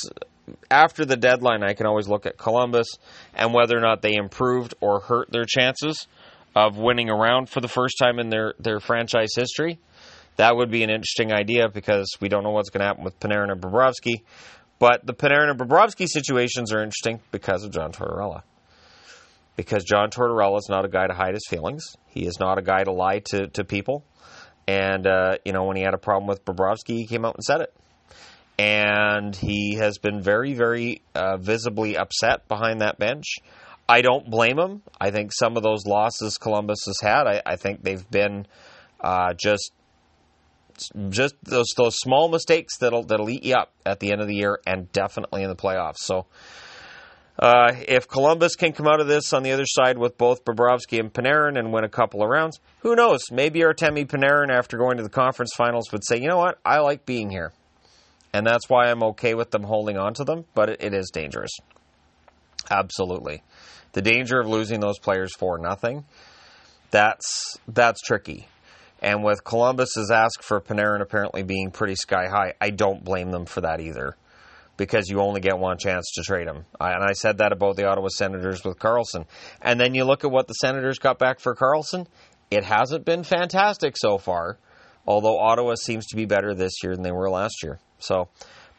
after 0.70 1.06
the 1.06 1.16
deadline, 1.16 1.64
I 1.64 1.74
can 1.74 1.86
always 1.86 2.08
look 2.08 2.26
at 2.26 2.38
Columbus 2.38 2.88
and 3.34 3.54
whether 3.54 3.78
or 3.78 3.82
not 3.82 4.02
they 4.02 4.16
improved 4.16 4.74
or 4.82 5.00
hurt 5.00 5.32
their 5.32 5.46
chances 5.46 6.08
of 6.56 6.78
winning 6.78 7.10
around 7.10 7.50
for 7.50 7.62
the 7.62 7.68
first 7.68 7.98
time 7.98 8.20
in 8.20 8.30
their, 8.30 8.54
their 8.60 8.80
franchise 8.80 9.32
history. 9.36 9.80
That 10.36 10.56
would 10.56 10.72
be 10.72 10.84
an 10.84 10.90
interesting 10.90 11.32
idea 11.32 11.70
because 11.70 12.08
we 12.20 12.28
don't 12.28 12.44
know 12.44 12.52
what's 12.52 12.70
going 12.70 12.82
to 12.82 12.88
happen 12.88 13.04
with 13.04 13.20
Panarin 13.20 13.52
and 13.52 13.62
Bobrovsky. 13.62 14.24
But 14.80 15.06
the 15.06 15.14
Panarin 15.14 15.50
and 15.50 15.60
Bobrovsky 15.60 16.08
situations 16.08 16.74
are 16.74 16.84
interesting 16.84 17.22
because 17.32 17.64
of 17.64 17.72
John 17.72 17.92
Tortorella. 17.92 18.44
Because 19.56 19.84
John 19.84 20.10
Tortorella 20.10 20.58
is 20.58 20.68
not 20.70 20.84
a 20.84 20.90
guy 20.90 21.08
to 21.08 21.14
hide 21.14 21.34
his 21.36 21.46
feelings. 21.48 21.96
He 22.08 22.26
is 22.26 22.40
not 22.40 22.58
a 22.58 22.62
guy 22.62 22.84
to 22.84 22.92
lie 22.92 23.20
to, 23.32 23.48
to 23.48 23.64
people. 23.64 24.04
And, 24.68 25.06
uh, 25.06 25.38
you 25.46 25.54
know, 25.54 25.66
when 25.66 25.78
he 25.78 25.84
had 25.84 25.94
a 25.94 25.98
problem 25.98 26.28
with 26.28 26.44
Bobrovsky, 26.44 26.98
he 26.98 27.06
came 27.06 27.24
out 27.26 27.36
and 27.36 27.44
said 27.44 27.62
it. 27.62 27.74
And 28.58 29.36
he 29.36 29.76
has 29.76 29.98
been 29.98 30.22
very, 30.22 30.54
very 30.54 31.02
uh, 31.16 31.38
visibly 31.38 31.98
upset 31.98 32.48
behind 32.48 32.82
that 32.82 32.98
bench. 32.98 33.26
I 33.88 34.02
don't 34.02 34.30
blame 34.30 34.58
him. 34.58 34.82
I 35.00 35.12
think 35.12 35.32
some 35.34 35.58
of 35.58 35.64
those 35.64 35.86
losses 35.86 36.38
Columbus 36.38 36.86
has 36.86 37.00
had, 37.02 37.28
I, 37.28 37.42
I 37.46 37.56
think 37.58 37.84
they've 37.84 38.10
been 38.10 38.48
uh, 39.02 39.34
just 39.34 39.72
just 41.10 41.36
those 41.44 41.68
those 41.78 41.96
small 41.98 42.30
mistakes 42.30 42.78
that'll 42.78 43.04
that'll 43.04 43.30
eat 43.30 43.44
you 43.44 43.56
up 43.56 43.72
at 43.86 44.00
the 44.00 44.12
end 44.12 44.22
of 44.22 44.28
the 44.28 44.36
year 44.36 44.60
and 44.66 44.92
definitely 44.92 45.44
in 45.44 45.50
the 45.50 45.56
playoffs. 45.56 45.98
So 46.00 46.28
uh, 47.40 47.74
if 47.88 48.08
Columbus 48.08 48.56
can 48.56 48.74
come 48.74 48.88
out 48.88 49.00
of 49.00 49.08
this 49.08 49.34
on 49.34 49.44
the 49.44 49.52
other 49.52 49.66
side 49.66 49.98
with 49.98 50.18
both 50.18 50.46
Bobrovsky 50.46 51.00
and 51.00 51.12
Panarin 51.12 51.58
and 51.58 51.74
win 51.74 51.84
a 51.84 51.90
couple 51.90 52.22
of 52.22 52.30
rounds, 52.30 52.60
who 52.82 52.96
knows? 52.96 53.32
Maybe 53.32 53.62
Artemi 53.62 54.06
Panarin, 54.06 54.50
after 54.52 54.78
going 54.78 54.98
to 54.98 55.04
the 55.04 55.10
conference 55.10 55.54
finals, 55.56 55.92
would 55.92 56.06
say, 56.06 56.18
"You 56.22 56.28
know 56.28 56.38
what? 56.38 56.60
I 56.64 56.80
like 56.80 57.06
being 57.06 57.30
here," 57.30 57.52
and 58.34 58.46
that's 58.46 58.70
why 58.70 58.90
I'm 58.90 59.04
okay 59.04 59.34
with 59.34 59.52
them 59.52 59.64
holding 59.64 59.98
on 59.98 60.14
to 60.16 60.24
them. 60.24 60.46
But 60.54 60.70
it, 60.70 60.84
it 60.84 60.94
is 60.94 61.10
dangerous. 61.12 61.52
Absolutely, 62.70 63.42
the 63.94 64.02
danger 64.02 64.40
of 64.40 64.48
losing 64.48 64.80
those 64.80 65.00
players 65.00 65.34
for 65.36 65.58
nothing. 65.58 66.06
That's 66.92 67.58
that's 67.68 68.02
tricky. 68.02 68.48
And 69.04 69.22
with 69.22 69.44
Columbus's 69.44 70.10
ask 70.12 70.42
for 70.42 70.62
Panarin 70.62 71.02
apparently 71.02 71.44
being 71.44 71.72
pretty 71.72 71.96
sky 71.96 72.28
high, 72.30 72.54
I 72.62 72.70
don't 72.70 73.04
blame 73.04 73.32
them 73.32 73.46
for 73.46 73.60
that 73.60 73.82
either, 73.82 74.16
because 74.78 75.10
you 75.10 75.20
only 75.20 75.42
get 75.42 75.60
one 75.60 75.78
chance 75.78 76.10
to 76.16 76.24
trade 76.24 76.48
him. 76.48 76.64
I, 76.80 76.94
and 76.94 77.04
I 77.04 77.12
said 77.12 77.40
that 77.40 77.52
about 77.52 77.76
the 77.76 77.86
Ottawa 77.86 78.08
Senators 78.08 78.64
with 78.64 78.80
Karlsson. 78.80 79.26
And 79.62 79.78
then 79.78 79.94
you 79.94 80.06
look 80.06 80.24
at 80.24 80.32
what 80.32 80.48
the 80.48 80.54
Senators 80.54 81.00
got 81.00 81.20
back 81.20 81.42
for 81.42 81.54
Karlsson, 81.54 82.08
It 82.50 82.64
hasn't 82.64 83.04
been 83.04 83.26
fantastic 83.26 83.98
so 83.98 84.18
far, 84.18 84.58
although 85.06 85.38
Ottawa 85.38 85.76
seems 85.76 86.06
to 86.08 86.16
be 86.16 86.26
better 86.26 86.54
this 86.54 86.82
year 86.82 86.94
than 86.94 87.04
they 87.04 87.12
were 87.12 87.30
last 87.30 87.62
year. 87.62 87.80
So, 88.00 88.30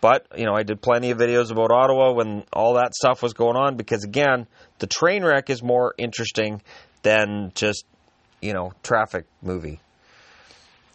but 0.00 0.26
you 0.38 0.46
know, 0.46 0.54
I 0.54 0.62
did 0.62 0.80
plenty 0.80 1.10
of 1.10 1.18
videos 1.18 1.50
about 1.50 1.70
Ottawa 1.70 2.12
when 2.14 2.44
all 2.50 2.74
that 2.74 2.94
stuff 2.94 3.22
was 3.22 3.34
going 3.34 3.56
on 3.56 3.76
because 3.76 4.04
again, 4.04 4.46
the 4.78 4.86
train 4.86 5.22
wreck 5.22 5.50
is 5.50 5.62
more 5.62 5.92
interesting 5.98 6.62
than 7.02 7.52
just 7.54 7.84
you 8.40 8.54
know 8.54 8.72
traffic 8.82 9.26
movie 9.42 9.80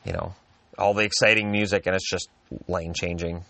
you 0.06 0.14
know, 0.14 0.34
all 0.78 0.94
the 0.94 1.04
exciting 1.04 1.52
music 1.52 1.86
and 1.86 1.96
it's 1.96 2.10
just 2.10 2.30
lane 2.68 2.94
changing. 2.94 3.44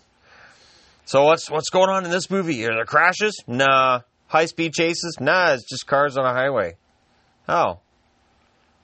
So 1.04 1.24
what's 1.24 1.50
what's 1.50 1.70
going 1.70 1.90
on 1.90 2.04
in 2.04 2.10
this 2.10 2.30
movie? 2.30 2.64
Are 2.66 2.74
there 2.74 2.84
crashes? 2.84 3.42
Nah. 3.46 4.00
High 4.28 4.46
speed 4.46 4.72
chases? 4.74 5.16
Nah. 5.20 5.52
It's 5.52 5.68
just 5.68 5.86
cars 5.86 6.16
on 6.16 6.24
a 6.24 6.32
highway. 6.32 6.76
Oh. 7.48 7.80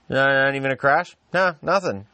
Not 0.09 0.55
even 0.55 0.71
a 0.71 0.77
crash? 0.77 1.15
Nah, 1.33 1.53
nothing. 1.61 2.05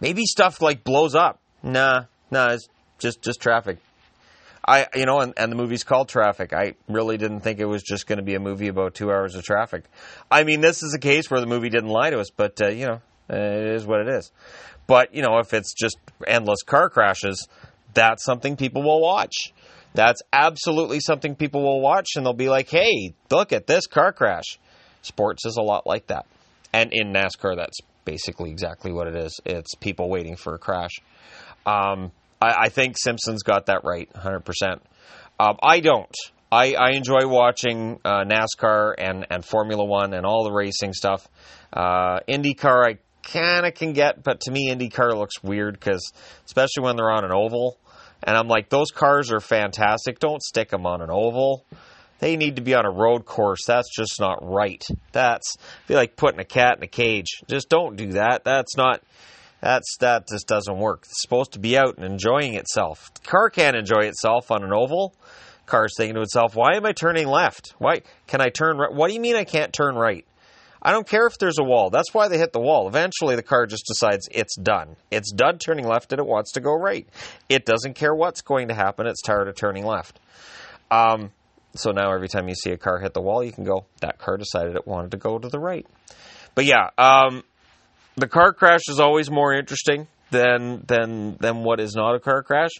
Maybe 0.00 0.24
stuff 0.24 0.60
like 0.60 0.82
blows 0.84 1.14
up. 1.14 1.40
Nah, 1.62 2.04
nah. 2.30 2.52
It's 2.52 2.68
just 2.98 3.22
just 3.22 3.40
traffic. 3.40 3.78
I, 4.66 4.86
you 4.94 5.04
know, 5.04 5.20
and, 5.20 5.34
and 5.36 5.52
the 5.52 5.56
movie's 5.56 5.84
called 5.84 6.08
Traffic. 6.08 6.54
I 6.54 6.74
really 6.88 7.18
didn't 7.18 7.40
think 7.40 7.60
it 7.60 7.66
was 7.66 7.82
just 7.82 8.06
going 8.06 8.16
to 8.16 8.24
be 8.24 8.34
a 8.34 8.40
movie 8.40 8.68
about 8.68 8.94
two 8.94 9.10
hours 9.10 9.34
of 9.34 9.42
traffic. 9.44 9.84
I 10.30 10.44
mean, 10.44 10.62
this 10.62 10.82
is 10.82 10.94
a 10.94 10.98
case 10.98 11.30
where 11.30 11.40
the 11.40 11.46
movie 11.46 11.68
didn't 11.68 11.90
lie 11.90 12.08
to 12.08 12.18
us, 12.18 12.30
but 12.34 12.62
uh, 12.62 12.68
you 12.68 12.86
know, 12.86 13.02
it 13.28 13.74
is 13.74 13.86
what 13.86 14.00
it 14.00 14.08
is. 14.08 14.30
But 14.86 15.14
you 15.14 15.22
know, 15.22 15.38
if 15.38 15.54
it's 15.54 15.72
just 15.72 15.96
endless 16.26 16.62
car 16.62 16.90
crashes, 16.90 17.48
that's 17.94 18.24
something 18.24 18.56
people 18.56 18.82
will 18.82 19.00
watch. 19.00 19.52
That's 19.94 20.22
absolutely 20.32 21.00
something 21.00 21.36
people 21.36 21.62
will 21.62 21.80
watch, 21.80 22.10
and 22.16 22.26
they'll 22.26 22.32
be 22.32 22.48
like, 22.48 22.68
"Hey, 22.68 23.14
look 23.30 23.52
at 23.52 23.66
this 23.66 23.86
car 23.86 24.12
crash." 24.12 24.58
Sports 25.02 25.46
is 25.46 25.56
a 25.56 25.62
lot 25.62 25.86
like 25.86 26.08
that, 26.08 26.26
and 26.72 26.92
in 26.92 27.12
NASCAR, 27.12 27.56
that's 27.56 27.78
basically 28.04 28.50
exactly 28.50 28.92
what 28.92 29.06
it 29.06 29.16
is. 29.16 29.40
It's 29.44 29.74
people 29.74 30.08
waiting 30.08 30.36
for 30.36 30.54
a 30.54 30.58
crash. 30.58 30.92
Um, 31.66 32.12
I, 32.40 32.64
I 32.64 32.68
think 32.68 32.96
Simpsons 32.98 33.42
got 33.42 33.66
that 33.66 33.84
right 33.84 34.12
100%. 34.12 34.80
Um, 35.40 35.56
I 35.62 35.80
don't. 35.80 36.14
I, 36.52 36.74
I 36.74 36.90
enjoy 36.92 37.26
watching 37.26 37.98
uh, 38.04 38.24
NASCAR 38.24 38.94
and, 38.96 39.26
and 39.30 39.44
Formula 39.44 39.84
One 39.84 40.14
and 40.14 40.24
all 40.24 40.44
the 40.44 40.52
racing 40.52 40.92
stuff. 40.92 41.26
Uh, 41.72 42.20
IndyCar, 42.28 42.86
I 42.86 42.98
kind 43.24 43.66
of 43.66 43.74
can 43.74 43.92
get, 43.92 44.22
but 44.22 44.40
to 44.42 44.50
me, 44.50 44.70
IndyCar 44.70 45.16
looks 45.16 45.42
weird 45.42 45.74
because, 45.74 46.12
especially 46.46 46.82
when 46.82 46.96
they're 46.96 47.10
on 47.10 47.24
an 47.24 47.32
oval, 47.32 47.78
and 48.22 48.36
I'm 48.36 48.48
like, 48.48 48.68
those 48.68 48.90
cars 48.90 49.30
are 49.32 49.40
fantastic. 49.40 50.18
Don't 50.18 50.42
stick 50.42 50.70
them 50.70 50.86
on 50.86 51.02
an 51.02 51.10
oval. 51.10 51.64
They 52.20 52.36
need 52.36 52.56
to 52.56 52.62
be 52.62 52.74
on 52.74 52.86
a 52.86 52.90
road 52.90 53.26
course. 53.26 53.66
That's 53.66 53.94
just 53.94 54.18
not 54.18 54.38
right. 54.42 54.82
That's 55.12 55.56
be 55.86 55.94
like 55.94 56.16
putting 56.16 56.40
a 56.40 56.44
cat 56.44 56.78
in 56.78 56.82
a 56.82 56.88
cage. 56.88 57.42
Just 57.48 57.68
don't 57.68 57.96
do 57.96 58.12
that. 58.12 58.44
That's 58.44 58.76
not 58.76 59.02
that's 59.60 59.96
that 60.00 60.28
just 60.28 60.46
doesn't 60.46 60.78
work. 60.78 61.04
It's 61.04 61.22
supposed 61.22 61.52
to 61.52 61.58
be 61.58 61.76
out 61.76 61.96
and 61.96 62.04
enjoying 62.04 62.54
itself. 62.54 63.10
The 63.14 63.28
car 63.28 63.50
can't 63.50 63.76
enjoy 63.76 64.04
itself 64.04 64.50
on 64.50 64.62
an 64.62 64.72
oval. 64.72 65.14
Car's 65.66 65.94
thinking 65.96 66.14
to 66.16 66.20
itself, 66.20 66.54
"Why 66.54 66.76
am 66.76 66.84
I 66.84 66.92
turning 66.92 67.26
left? 67.26 67.74
Why 67.78 68.02
can 68.26 68.40
I 68.40 68.50
turn 68.50 68.76
right? 68.78 68.92
What 68.92 69.08
do 69.08 69.14
you 69.14 69.20
mean 69.20 69.36
I 69.36 69.44
can't 69.44 69.72
turn 69.72 69.94
right? 69.94 70.26
I 70.84 70.92
don't 70.92 71.08
care 71.08 71.26
if 71.26 71.38
there's 71.38 71.58
a 71.58 71.64
wall. 71.64 71.88
That's 71.90 72.12
why 72.12 72.28
they 72.28 72.36
hit 72.36 72.52
the 72.52 72.60
wall. 72.60 72.86
Eventually, 72.86 73.36
the 73.36 73.42
car 73.42 73.66
just 73.66 73.86
decides 73.86 74.28
it's 74.30 74.54
done. 74.56 74.96
It's 75.10 75.32
done 75.32 75.58
turning 75.58 75.86
left 75.86 76.12
and 76.12 76.20
it 76.20 76.26
wants 76.26 76.52
to 76.52 76.60
go 76.60 76.74
right. 76.74 77.08
It 77.48 77.64
doesn't 77.64 77.94
care 77.94 78.14
what's 78.14 78.42
going 78.42 78.68
to 78.68 78.74
happen. 78.74 79.06
It's 79.06 79.22
tired 79.22 79.48
of 79.48 79.56
turning 79.56 79.86
left. 79.86 80.20
Um, 80.90 81.30
so 81.74 81.90
now 81.90 82.12
every 82.12 82.28
time 82.28 82.48
you 82.48 82.54
see 82.54 82.70
a 82.70 82.76
car 82.76 83.00
hit 83.00 83.14
the 83.14 83.22
wall, 83.22 83.42
you 83.42 83.50
can 83.50 83.64
go, 83.64 83.86
that 84.00 84.18
car 84.18 84.36
decided 84.36 84.76
it 84.76 84.86
wanted 84.86 85.12
to 85.12 85.16
go 85.16 85.38
to 85.38 85.48
the 85.48 85.58
right. 85.58 85.86
But 86.54 86.66
yeah, 86.66 86.90
um, 86.98 87.42
the 88.16 88.28
car 88.28 88.52
crash 88.52 88.82
is 88.88 89.00
always 89.00 89.30
more 89.30 89.54
interesting 89.54 90.06
than 90.34 90.82
than 90.86 91.36
than 91.38 91.62
what 91.62 91.80
is 91.80 91.94
not 91.94 92.16
a 92.16 92.20
car 92.20 92.42
crash. 92.42 92.72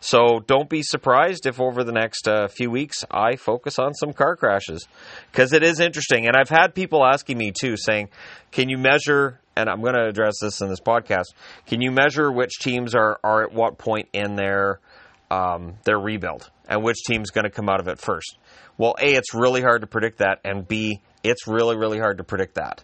So 0.00 0.40
don't 0.46 0.68
be 0.68 0.82
surprised 0.82 1.46
if 1.46 1.60
over 1.60 1.84
the 1.84 1.92
next 1.92 2.26
uh, 2.26 2.48
few 2.48 2.68
weeks 2.70 3.04
I 3.10 3.36
focus 3.36 3.78
on 3.78 3.94
some 3.94 4.12
car 4.12 4.36
crashes 4.36 4.86
because 5.30 5.52
it 5.52 5.62
is 5.62 5.78
interesting. 5.78 6.26
And 6.26 6.36
I've 6.36 6.48
had 6.48 6.74
people 6.74 7.04
asking 7.04 7.38
me 7.38 7.52
too, 7.52 7.76
saying, 7.76 8.08
"Can 8.50 8.68
you 8.68 8.76
measure?" 8.76 9.40
And 9.54 9.70
I'm 9.70 9.80
going 9.80 9.94
to 9.94 10.06
address 10.06 10.34
this 10.42 10.60
in 10.60 10.68
this 10.68 10.80
podcast. 10.80 11.32
Can 11.66 11.80
you 11.80 11.90
measure 11.90 12.30
which 12.30 12.58
teams 12.60 12.94
are 12.94 13.18
are 13.22 13.44
at 13.44 13.52
what 13.52 13.78
point 13.78 14.08
in 14.12 14.34
their 14.34 14.80
um, 15.30 15.76
their 15.84 15.98
rebuild 15.98 16.50
and 16.68 16.82
which 16.82 16.98
team's 17.06 17.30
going 17.30 17.44
to 17.44 17.50
come 17.50 17.68
out 17.68 17.80
of 17.80 17.86
it 17.86 18.00
first? 18.00 18.36
Well, 18.78 18.96
a 19.00 19.14
it's 19.14 19.32
really 19.32 19.62
hard 19.62 19.82
to 19.82 19.86
predict 19.86 20.18
that, 20.18 20.40
and 20.44 20.66
b 20.66 21.00
it's 21.22 21.46
really 21.46 21.76
really 21.76 21.98
hard 21.98 22.18
to 22.18 22.24
predict 22.24 22.56
that 22.56 22.82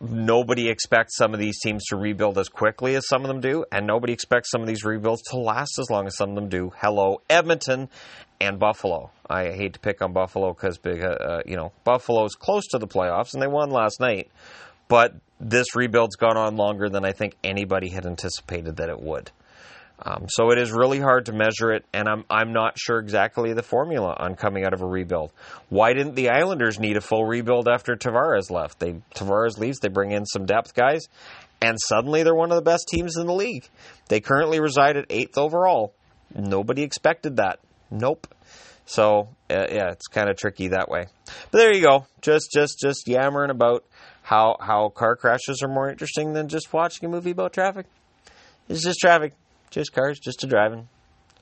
nobody 0.00 0.68
expects 0.68 1.16
some 1.16 1.34
of 1.34 1.40
these 1.40 1.60
teams 1.60 1.84
to 1.86 1.96
rebuild 1.96 2.38
as 2.38 2.48
quickly 2.48 2.94
as 2.94 3.06
some 3.06 3.22
of 3.22 3.28
them 3.28 3.40
do, 3.40 3.64
and 3.70 3.86
nobody 3.86 4.12
expects 4.12 4.50
some 4.50 4.60
of 4.60 4.66
these 4.66 4.84
rebuilds 4.84 5.22
to 5.30 5.36
last 5.36 5.78
as 5.78 5.90
long 5.90 6.06
as 6.06 6.16
some 6.16 6.30
of 6.30 6.34
them 6.34 6.48
do. 6.48 6.72
Hello, 6.76 7.20
Edmonton 7.28 7.88
and 8.40 8.58
Buffalo. 8.58 9.10
I 9.28 9.50
hate 9.52 9.74
to 9.74 9.80
pick 9.80 10.02
on 10.02 10.12
Buffalo 10.12 10.52
because 10.52 10.78
uh, 10.84 10.90
uh, 10.90 11.42
you 11.46 11.56
know 11.56 11.72
Buffalo's 11.84 12.34
close 12.34 12.66
to 12.68 12.78
the 12.78 12.86
playoffs 12.86 13.34
and 13.34 13.42
they 13.42 13.46
won 13.46 13.70
last 13.70 14.00
night, 14.00 14.30
but 14.88 15.14
this 15.40 15.74
rebuild's 15.74 16.16
gone 16.16 16.36
on 16.36 16.56
longer 16.56 16.88
than 16.88 17.04
I 17.04 17.12
think 17.12 17.36
anybody 17.44 17.90
had 17.90 18.06
anticipated 18.06 18.76
that 18.76 18.88
it 18.88 19.00
would. 19.00 19.30
Um, 20.02 20.26
so 20.28 20.50
it 20.50 20.58
is 20.58 20.72
really 20.72 21.00
hard 21.00 21.26
to 21.26 21.32
measure 21.32 21.72
it, 21.72 21.84
and 21.94 22.06
I'm 22.06 22.24
I'm 22.28 22.52
not 22.52 22.78
sure 22.78 22.98
exactly 22.98 23.54
the 23.54 23.62
formula 23.62 24.14
on 24.18 24.34
coming 24.34 24.64
out 24.64 24.74
of 24.74 24.82
a 24.82 24.86
rebuild. 24.86 25.32
Why 25.70 25.94
didn't 25.94 26.16
the 26.16 26.28
Islanders 26.28 26.78
need 26.78 26.98
a 26.98 27.00
full 27.00 27.24
rebuild 27.24 27.66
after 27.66 27.96
Tavares 27.96 28.50
left? 28.50 28.78
They 28.78 29.00
Tavares 29.14 29.58
leaves, 29.58 29.78
they 29.80 29.88
bring 29.88 30.12
in 30.12 30.26
some 30.26 30.44
depth 30.44 30.74
guys, 30.74 31.06
and 31.62 31.78
suddenly 31.80 32.22
they're 32.22 32.34
one 32.34 32.50
of 32.50 32.56
the 32.56 32.62
best 32.62 32.88
teams 32.88 33.16
in 33.16 33.26
the 33.26 33.32
league. 33.32 33.66
They 34.08 34.20
currently 34.20 34.60
reside 34.60 34.98
at 34.98 35.06
eighth 35.08 35.38
overall. 35.38 35.94
Nobody 36.34 36.82
expected 36.82 37.36
that. 37.36 37.60
Nope. 37.90 38.26
So 38.84 39.28
uh, 39.50 39.66
yeah, 39.70 39.92
it's 39.92 40.08
kind 40.08 40.28
of 40.28 40.36
tricky 40.36 40.68
that 40.68 40.90
way. 40.90 41.06
But 41.50 41.58
there 41.58 41.72
you 41.72 41.82
go. 41.82 42.06
Just 42.20 42.50
just 42.52 42.78
just 42.78 43.08
yammering 43.08 43.50
about 43.50 43.84
how 44.22 44.56
how 44.60 44.90
car 44.90 45.16
crashes 45.16 45.62
are 45.62 45.68
more 45.68 45.88
interesting 45.88 46.34
than 46.34 46.48
just 46.48 46.70
watching 46.72 47.08
a 47.08 47.10
movie 47.10 47.30
about 47.30 47.54
traffic. 47.54 47.86
It's 48.68 48.82
just 48.82 48.98
traffic. 48.98 49.32
Just 49.70 49.92
cars, 49.92 50.18
just 50.18 50.40
to 50.40 50.46
driving. 50.46 50.88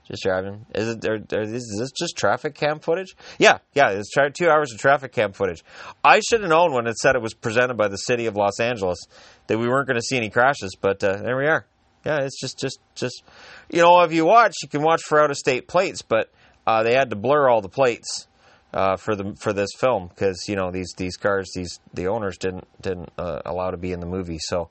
Just 0.05 0.23
driving. 0.23 0.67
Is 0.75 0.89
it? 0.89 1.05
Are, 1.07 1.15
are, 1.15 1.43
is 1.43 1.77
this 1.79 1.91
just 1.93 2.17
traffic 2.17 2.55
cam 2.55 2.79
footage? 2.79 3.17
Yeah, 3.39 3.59
yeah. 3.73 3.91
It's 3.91 4.11
tra- 4.11 4.31
two 4.31 4.51
hours 4.51 4.71
of 4.73 4.79
traffic 4.79 5.13
cam 5.13 5.33
footage. 5.33 5.65
I 6.03 6.21
should 6.21 6.43
have 6.43 6.51
known 6.51 6.75
when 6.75 6.87
it 6.87 6.99
said 6.99 7.17
it 7.17 7.23
was 7.23 7.33
presented 7.33 7.79
by 7.79 7.89
the 7.89 7.97
city 7.97 8.27
of 8.27 8.37
Los 8.37 8.61
Angeles 8.61 8.99
that 9.47 9.59
we 9.59 9.67
weren't 9.67 9.87
going 9.87 9.99
to 9.99 10.03
see 10.03 10.19
any 10.19 10.29
crashes, 10.29 10.77
but 10.79 11.03
uh, 11.03 11.17
there 11.23 11.37
we 11.37 11.47
are. 11.47 11.65
Yeah, 12.05 12.19
it's 12.19 12.39
just, 12.39 12.59
just, 12.59 12.81
just. 12.95 13.23
You 13.71 13.81
know, 13.81 14.03
if 14.03 14.13
you 14.13 14.27
watch, 14.27 14.53
you 14.63 14.69
can 14.69 14.83
watch 14.83 15.01
for 15.03 15.23
out 15.23 15.31
of 15.31 15.39
state 15.39 15.69
plates, 15.69 16.03
but 16.03 16.31
uh, 16.67 16.83
they 16.83 16.93
had 16.93 17.09
to 17.09 17.17
blur 17.17 17.49
all 17.49 17.63
the 17.63 17.71
plates 17.71 18.27
uh, 18.75 18.97
for 18.97 19.17
the 19.17 19.35
for 19.39 19.55
this 19.55 19.71
film 19.79 20.09
because 20.09 20.45
you 20.49 20.57
know 20.57 20.71
these 20.71 20.93
these 20.99 21.17
cars, 21.17 21.51
these 21.55 21.81
the 21.95 22.09
owners 22.09 22.37
didn't 22.37 22.69
didn't 22.83 23.11
uh, 23.17 23.41
allow 23.47 23.71
to 23.71 23.79
be 23.79 23.93
in 23.93 24.01
the 24.01 24.07
movie, 24.07 24.39
so. 24.39 24.69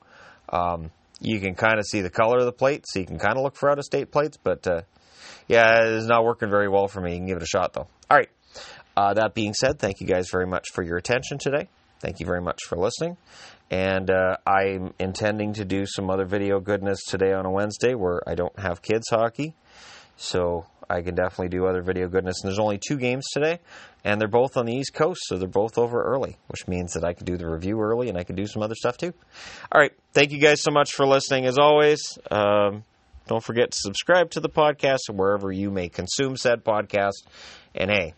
Um, 0.48 0.92
you 1.20 1.40
can 1.40 1.54
kind 1.54 1.78
of 1.78 1.86
see 1.86 2.00
the 2.00 2.10
color 2.10 2.38
of 2.38 2.44
the 2.44 2.52
plate, 2.52 2.84
so 2.86 3.00
you 3.00 3.06
can 3.06 3.18
kind 3.18 3.36
of 3.36 3.42
look 3.42 3.56
for 3.56 3.70
out 3.70 3.78
of 3.78 3.84
state 3.84 4.10
plates. 4.10 4.36
But 4.36 4.66
uh, 4.66 4.82
yeah, 5.48 5.84
it's 5.84 6.06
not 6.06 6.24
working 6.24 6.50
very 6.50 6.68
well 6.68 6.88
for 6.88 7.00
me. 7.00 7.12
You 7.12 7.18
can 7.18 7.26
give 7.26 7.36
it 7.36 7.42
a 7.42 7.46
shot 7.46 7.72
though. 7.72 7.88
All 8.10 8.16
right. 8.16 8.30
Uh, 8.96 9.14
that 9.14 9.34
being 9.34 9.54
said, 9.54 9.78
thank 9.78 10.00
you 10.00 10.06
guys 10.06 10.28
very 10.30 10.46
much 10.46 10.66
for 10.72 10.82
your 10.82 10.96
attention 10.96 11.38
today. 11.38 11.68
Thank 12.00 12.20
you 12.20 12.26
very 12.26 12.40
much 12.40 12.60
for 12.68 12.76
listening. 12.76 13.16
And 13.70 14.10
uh, 14.10 14.36
I'm 14.46 14.92
intending 14.98 15.54
to 15.54 15.64
do 15.64 15.84
some 15.86 16.10
other 16.10 16.26
video 16.26 16.60
goodness 16.60 17.00
today 17.08 17.32
on 17.32 17.46
a 17.46 17.50
Wednesday 17.50 17.94
where 17.94 18.20
I 18.26 18.34
don't 18.34 18.56
have 18.58 18.82
kids 18.82 19.06
hockey. 19.10 19.54
So 20.16 20.66
I 20.88 21.02
can 21.02 21.14
definitely 21.14 21.48
do 21.48 21.66
other 21.66 21.82
video 21.82 22.08
goodness. 22.08 22.42
And 22.42 22.48
there's 22.48 22.58
only 22.58 22.78
two 22.78 22.96
games 22.96 23.24
today, 23.32 23.60
and 24.04 24.20
they're 24.20 24.28
both 24.28 24.56
on 24.56 24.66
the 24.66 24.74
East 24.74 24.94
Coast, 24.94 25.20
so 25.26 25.38
they're 25.38 25.48
both 25.48 25.78
over 25.78 26.02
early, 26.02 26.36
which 26.48 26.66
means 26.68 26.92
that 26.94 27.04
I 27.04 27.12
can 27.12 27.24
do 27.24 27.36
the 27.36 27.48
review 27.48 27.80
early 27.80 28.08
and 28.08 28.18
I 28.18 28.24
can 28.24 28.36
do 28.36 28.46
some 28.46 28.62
other 28.62 28.74
stuff 28.74 28.96
too. 28.96 29.12
All 29.72 29.80
right. 29.80 29.92
Thank 30.12 30.32
you 30.32 30.40
guys 30.40 30.60
so 30.60 30.70
much 30.70 30.92
for 30.92 31.06
listening. 31.06 31.46
As 31.46 31.58
always, 31.58 32.18
um, 32.30 32.84
don't 33.26 33.42
forget 33.42 33.70
to 33.72 33.78
subscribe 33.78 34.30
to 34.32 34.40
the 34.40 34.50
podcast 34.50 35.10
wherever 35.10 35.50
you 35.50 35.70
may 35.70 35.88
consume 35.88 36.36
said 36.36 36.64
podcast. 36.64 37.26
And 37.74 37.90
hey, 37.90 38.14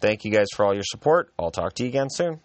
thank 0.00 0.24
you 0.24 0.30
guys 0.30 0.46
for 0.54 0.64
all 0.64 0.74
your 0.74 0.84
support. 0.84 1.32
I'll 1.38 1.50
talk 1.50 1.74
to 1.74 1.82
you 1.82 1.88
again 1.88 2.10
soon. 2.10 2.40